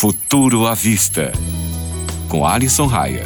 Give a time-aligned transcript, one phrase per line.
[0.00, 1.30] Futuro à Vista,
[2.26, 3.22] com Alisson Raia.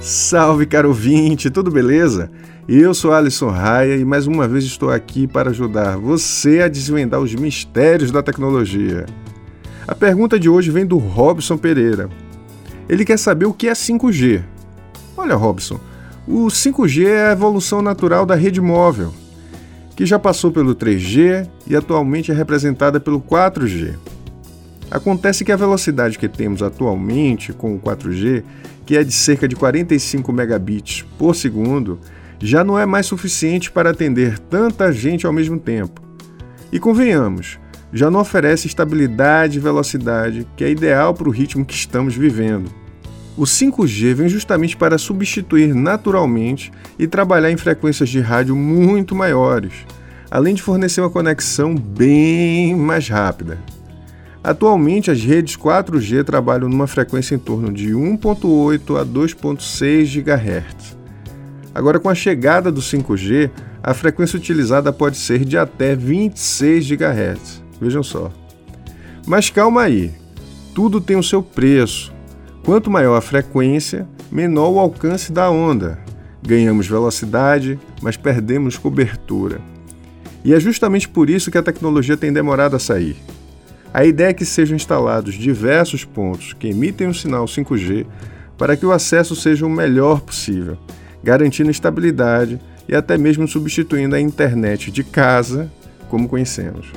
[0.00, 2.28] Salve, caro ouvinte, tudo beleza?
[2.68, 7.20] Eu sou Alisson Raia e mais uma vez estou aqui para ajudar você a desvendar
[7.20, 9.06] os mistérios da tecnologia.
[9.86, 12.08] A pergunta de hoje vem do Robson Pereira.
[12.88, 14.42] Ele quer saber o que é 5G.
[15.16, 15.78] Olha, Robson,
[16.26, 19.14] o 5G é a evolução natural da rede móvel,
[19.94, 23.94] que já passou pelo 3G e atualmente é representada pelo 4G.
[24.90, 28.42] Acontece que a velocidade que temos atualmente com o 4G,
[28.86, 31.98] que é de cerca de 45 megabits por segundo,
[32.40, 36.00] já não é mais suficiente para atender tanta gente ao mesmo tempo.
[36.72, 37.58] E convenhamos,
[37.92, 42.70] já não oferece estabilidade e velocidade que é ideal para o ritmo que estamos vivendo.
[43.36, 49.72] O 5G vem justamente para substituir naturalmente e trabalhar em frequências de rádio muito maiores,
[50.30, 53.58] além de fornecer uma conexão bem mais rápida.
[54.42, 60.96] Atualmente, as redes 4G trabalham numa frequência em torno de 1.8 a 2.6 GHz.
[61.74, 63.50] Agora, com a chegada do 5G,
[63.82, 67.62] a frequência utilizada pode ser de até 26 GHz.
[67.80, 68.32] Vejam só.
[69.26, 70.12] Mas calma aí,
[70.74, 72.12] tudo tem o seu preço.
[72.64, 75.98] Quanto maior a frequência, menor o alcance da onda.
[76.46, 79.60] Ganhamos velocidade, mas perdemos cobertura.
[80.44, 83.16] E é justamente por isso que a tecnologia tem demorado a sair.
[83.92, 88.06] A ideia é que sejam instalados diversos pontos que emitem o sinal 5G
[88.56, 90.76] para que o acesso seja o melhor possível,
[91.22, 95.70] garantindo estabilidade e até mesmo substituindo a internet de casa
[96.08, 96.92] como conhecemos.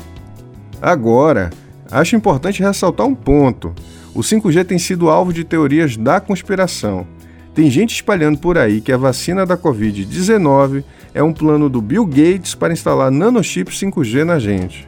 [0.82, 1.50] Agora,
[1.90, 3.74] acho importante ressaltar um ponto.
[4.14, 7.06] O 5G tem sido alvo de teorias da conspiração.
[7.54, 12.06] Tem gente espalhando por aí que a vacina da Covid-19 é um plano do Bill
[12.06, 14.88] Gates para instalar nanochips 5G na gente.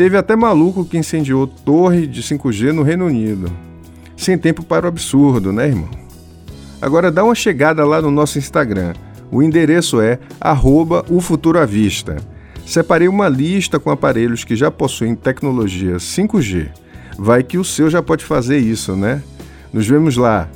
[0.00, 3.52] Teve até maluco que incendiou torre de 5G no Reino Unido.
[4.16, 5.90] Sem tempo para o absurdo, né, irmão?
[6.80, 8.94] Agora dá uma chegada lá no nosso Instagram.
[9.30, 12.16] O endereço é @o_futuro_à_vista.
[12.64, 16.70] Separei uma lista com aparelhos que já possuem tecnologia 5G.
[17.18, 19.22] Vai que o seu já pode fazer isso, né?
[19.70, 20.48] Nos vemos lá.